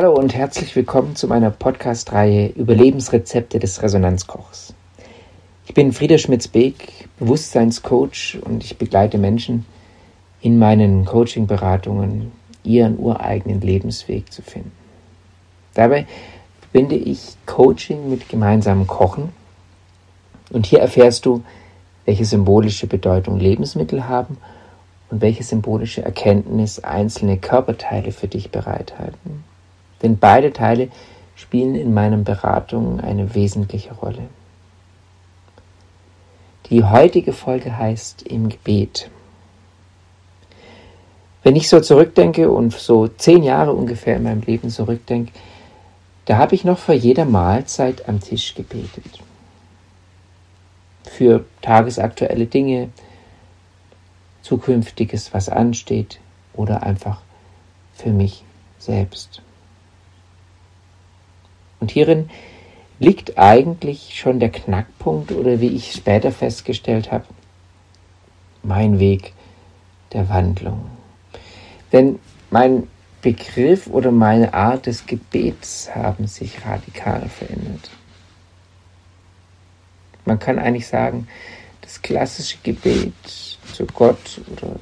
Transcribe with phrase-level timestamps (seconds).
[0.00, 4.72] Hallo und herzlich willkommen zu meiner Podcast-Reihe Überlebensrezepte des Resonanzkochs.
[5.66, 9.66] Ich bin Frieder Schmitz-Beek, Bewusstseinscoach und ich begleite Menschen
[10.40, 12.30] in meinen Coaching-Beratungen,
[12.62, 14.70] ihren ureigenen Lebensweg zu finden.
[15.74, 16.06] Dabei
[16.60, 19.30] verbinde ich Coaching mit gemeinsamem Kochen
[20.50, 21.42] und hier erfährst du,
[22.04, 24.36] welche symbolische Bedeutung Lebensmittel haben
[25.10, 29.47] und welche symbolische Erkenntnis einzelne Körperteile für dich bereithalten.
[30.02, 30.88] Denn beide Teile
[31.34, 34.28] spielen in meinen Beratungen eine wesentliche Rolle.
[36.70, 39.10] Die heutige Folge heißt Im Gebet.
[41.42, 45.32] Wenn ich so zurückdenke und so zehn Jahre ungefähr in meinem Leben zurückdenke,
[46.26, 49.22] da habe ich noch vor jeder Mahlzeit am Tisch gebetet.
[51.04, 52.90] Für tagesaktuelle Dinge,
[54.42, 56.20] Zukünftiges, was ansteht
[56.52, 57.22] oder einfach
[57.94, 58.44] für mich
[58.78, 59.40] selbst.
[61.80, 62.30] Und hierin
[62.98, 67.24] liegt eigentlich schon der Knackpunkt oder wie ich später festgestellt habe,
[68.62, 69.32] mein Weg
[70.12, 70.90] der Wandlung.
[71.92, 72.18] Denn
[72.50, 72.88] mein
[73.22, 77.90] Begriff oder meine Art des Gebets haben sich radikal verändert.
[80.24, 81.28] Man kann eigentlich sagen,
[81.80, 83.14] das klassische Gebet
[83.72, 84.76] zu Gott oder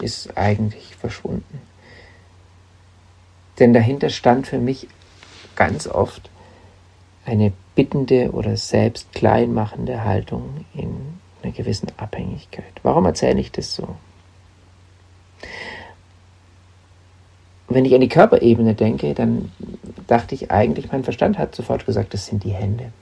[0.00, 1.60] ist eigentlich verschwunden.
[3.58, 4.88] Denn dahinter stand für mich
[5.56, 6.30] ganz oft
[7.24, 10.94] eine bittende oder selbst kleinmachende Haltung in
[11.42, 12.72] einer gewissen Abhängigkeit.
[12.82, 13.96] Warum erzähle ich das so?
[17.74, 19.50] wenn ich an die Körperebene denke, dann
[20.06, 22.92] dachte ich eigentlich, mein Verstand hat sofort gesagt, das sind die Hände.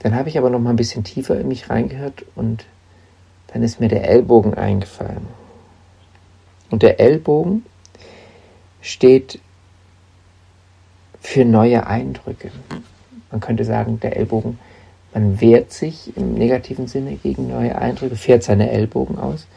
[0.00, 2.66] Dann habe ich aber noch mal ein bisschen tiefer in mich reingehört und
[3.48, 5.26] dann ist mir der Ellbogen eingefallen.
[6.70, 7.64] Und der Ellbogen
[8.80, 9.38] steht
[11.20, 12.50] für neue Eindrücke.
[13.34, 14.60] Man könnte sagen, der Ellbogen,
[15.12, 19.48] man wehrt sich im negativen Sinne gegen neue Eindrücke, fährt seine Ellbogen aus.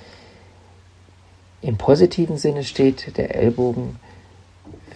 [1.61, 3.99] Im positiven Sinne steht der Ellbogen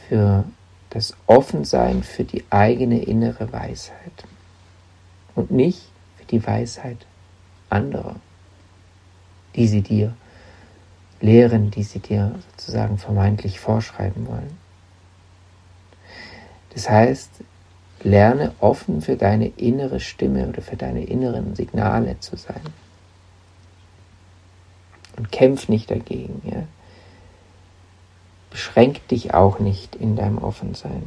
[0.09, 0.45] für
[0.89, 4.25] das Offensein für die eigene innere Weisheit
[5.35, 5.83] und nicht
[6.17, 7.05] für die Weisheit
[7.69, 8.15] anderer,
[9.55, 10.15] die sie dir
[11.19, 14.57] lehren, die sie dir sozusagen vermeintlich vorschreiben wollen.
[16.73, 17.29] Das heißt,
[18.03, 22.61] Lerne offen für deine innere Stimme oder für deine inneren Signale zu sein.
[25.17, 26.41] Und kämpf nicht dagegen.
[26.45, 26.63] Ja?
[28.49, 31.03] Beschränk dich auch nicht in deinem Offensein.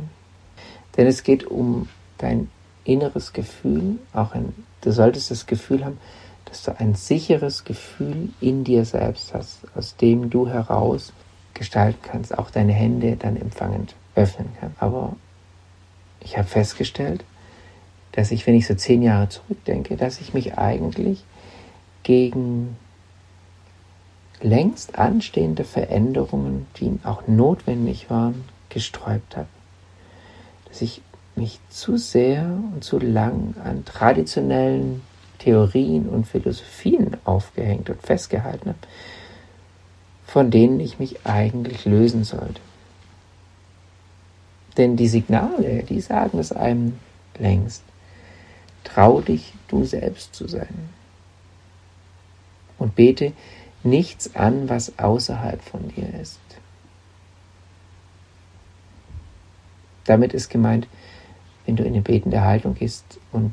[0.96, 1.88] Denn es geht um
[2.18, 2.50] dein
[2.84, 3.98] inneres Gefühl.
[4.12, 5.98] Auch ein, du solltest das Gefühl haben,
[6.44, 11.12] dass du ein sicheres Gefühl in dir selbst hast, aus dem du heraus
[11.54, 14.80] gestalten kannst, auch deine Hände dann empfangend öffnen kannst.
[14.80, 15.16] Aber
[16.24, 17.24] ich habe festgestellt,
[18.12, 21.24] dass ich, wenn ich so zehn Jahre zurückdenke, dass ich mich eigentlich
[22.02, 22.76] gegen
[24.40, 29.48] längst anstehende Veränderungen, die auch notwendig waren, gesträubt habe.
[30.68, 31.02] Dass ich
[31.36, 35.02] mich zu sehr und zu lang an traditionellen
[35.38, 38.78] Theorien und Philosophien aufgehängt und festgehalten habe,
[40.26, 42.60] von denen ich mich eigentlich lösen sollte.
[44.76, 46.98] Denn die Signale, die sagen es einem
[47.38, 47.82] längst.
[48.82, 50.90] Trau dich, du selbst zu sein.
[52.78, 53.32] Und bete
[53.82, 56.40] nichts an, was außerhalb von dir ist.
[60.04, 60.86] Damit ist gemeint,
[61.66, 63.52] wenn du in eine betende Haltung gehst und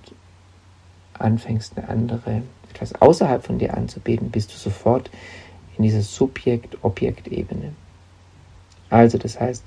[1.14, 5.10] anfängst, eine andere, etwas außerhalb von dir anzubeten, bist du sofort
[5.78, 7.74] in dieser Subjekt-Objekt-Ebene.
[8.90, 9.64] Also, das heißt,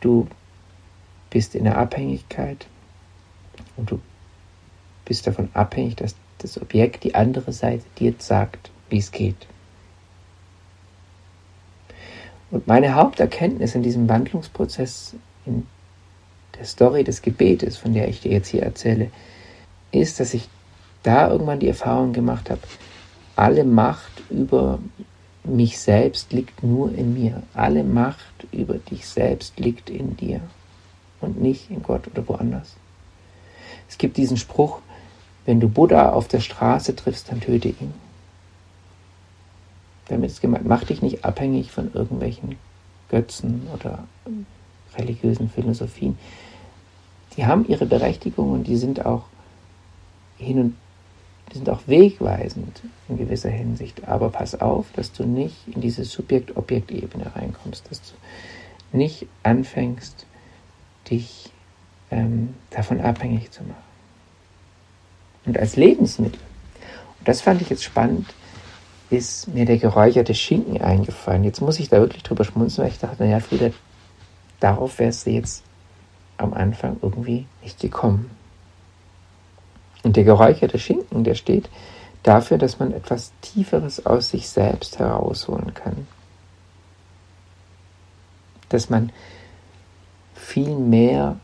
[0.00, 0.26] du
[1.30, 2.66] bist in der Abhängigkeit
[3.76, 4.00] und du
[5.04, 9.46] bist davon abhängig, dass das Objekt, die andere Seite dir sagt, wie es geht.
[12.50, 15.14] Und meine Haupterkenntnis in diesem Wandlungsprozess,
[15.44, 15.66] in
[16.56, 19.10] der Story des Gebetes, von der ich dir jetzt hier erzähle,
[19.92, 20.48] ist, dass ich
[21.02, 22.60] da irgendwann die Erfahrung gemacht habe,
[23.36, 24.78] alle Macht über
[25.44, 27.42] mich selbst liegt nur in mir.
[27.54, 30.40] Alle Macht über dich selbst liegt in dir
[31.20, 32.76] und nicht in Gott oder woanders.
[33.88, 34.80] Es gibt diesen Spruch,
[35.46, 37.94] wenn du Buddha auf der Straße triffst, dann töte ihn.
[40.08, 42.56] Damit ist gemeint, mach dich nicht abhängig von irgendwelchen
[43.08, 44.06] Götzen oder
[44.96, 46.18] religiösen Philosophien.
[47.36, 49.24] Die haben ihre Berechtigung und die sind auch
[50.38, 50.76] hin und
[51.52, 54.06] die sind auch wegweisend in gewisser Hinsicht.
[54.06, 60.26] Aber pass auf, dass du nicht in diese Subjekt-Objekt-Ebene reinkommst, dass du nicht anfängst,
[61.10, 61.50] dich
[62.10, 63.76] ähm, davon abhängig zu machen.
[65.44, 66.40] Und als Lebensmittel,
[67.18, 68.34] und das fand ich jetzt spannend,
[69.10, 71.44] ist mir der geräucherte Schinken eingefallen.
[71.44, 73.70] Jetzt muss ich da wirklich drüber schmunzeln, weil ich dachte, naja, Frieda,
[74.60, 75.64] darauf wärst du jetzt
[76.36, 78.30] am Anfang irgendwie nicht gekommen.
[80.02, 81.68] Und der geräucherte Schinken, der steht
[82.22, 86.06] dafür, dass man etwas Tieferes aus sich selbst herausholen kann.
[88.68, 89.10] Dass man
[90.38, 91.36] viel mehr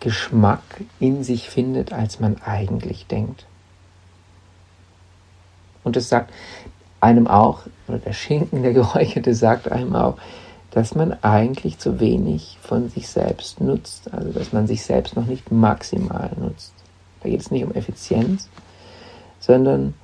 [0.00, 0.62] Geschmack
[0.98, 3.46] in sich findet, als man eigentlich denkt.
[5.84, 6.32] Und es sagt
[7.00, 10.16] einem auch, oder der Schinken, der geräucherte, sagt einem auch,
[10.70, 15.26] dass man eigentlich zu wenig von sich selbst nutzt, also dass man sich selbst noch
[15.26, 16.72] nicht maximal nutzt.
[17.22, 18.48] Da geht es nicht um Effizienz,
[19.40, 19.94] sondern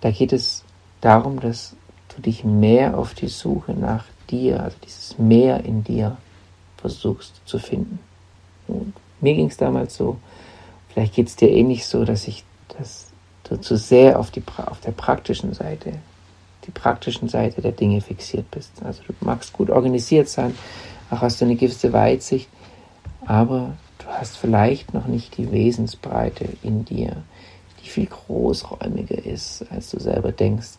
[0.00, 0.62] da geht es
[1.00, 1.74] darum, dass
[2.14, 6.16] du dich mehr auf die Suche nach dir, also dieses Mehr in dir
[6.84, 7.98] versuchst zu finden.
[8.68, 8.92] Und
[9.22, 10.18] mir ging es damals so,
[10.90, 12.44] vielleicht geht es dir ähnlich eh so, dass ich
[12.76, 13.06] dass
[13.44, 15.94] du zu sehr auf, die, auf der praktischen Seite,
[16.66, 18.72] die praktischen Seite der Dinge fixiert bist.
[18.82, 20.54] Also du magst gut organisiert sein,
[21.10, 22.50] auch hast du eine gewisse Weitsicht,
[23.24, 27.16] aber du hast vielleicht noch nicht die Wesensbreite in dir,
[27.82, 30.72] die viel großräumiger ist, als du selber denkst,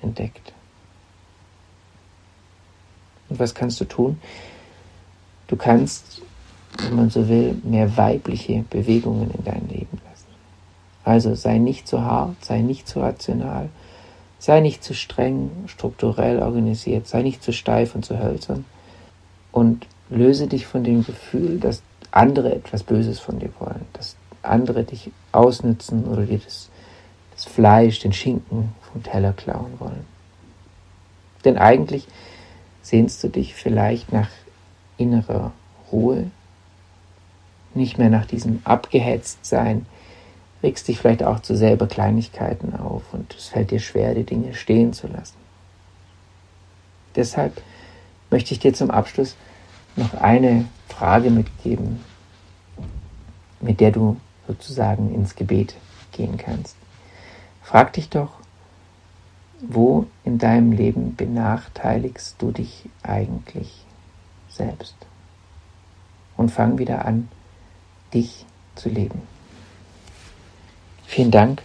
[0.00, 0.54] entdeckt.
[3.28, 4.18] Und was kannst du tun?
[5.50, 6.22] Du kannst,
[6.78, 10.28] wenn man so will, mehr weibliche Bewegungen in dein Leben lassen.
[11.02, 13.68] Also sei nicht zu hart, sei nicht zu rational,
[14.38, 18.64] sei nicht zu streng, strukturell organisiert, sei nicht zu steif und zu hölzern
[19.50, 21.82] und löse dich von dem Gefühl, dass
[22.12, 26.70] andere etwas Böses von dir wollen, dass andere dich ausnützen oder dir das,
[27.34, 30.06] das Fleisch, den Schinken vom Teller klauen wollen.
[31.44, 32.06] Denn eigentlich
[32.82, 34.28] sehnst du dich vielleicht nach
[35.00, 35.52] innerer
[35.90, 36.30] Ruhe,
[37.74, 39.86] nicht mehr nach diesem Abgehetztsein,
[40.62, 44.54] regst dich vielleicht auch zu selber Kleinigkeiten auf und es fällt dir schwer, die Dinge
[44.54, 45.36] stehen zu lassen.
[47.16, 47.62] Deshalb
[48.30, 49.36] möchte ich dir zum Abschluss
[49.96, 52.00] noch eine Frage mitgeben,
[53.60, 54.16] mit der du
[54.46, 55.74] sozusagen ins Gebet
[56.12, 56.76] gehen kannst.
[57.62, 58.32] Frag dich doch,
[59.60, 63.84] wo in deinem Leben benachteiligst du dich eigentlich
[64.50, 64.96] selbst?
[66.36, 67.28] Und fang wieder an,
[68.14, 69.22] dich zu leben.
[71.06, 71.62] Vielen Dank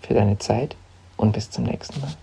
[0.00, 0.76] für deine Zeit
[1.16, 2.14] und bis zum nächsten Mal.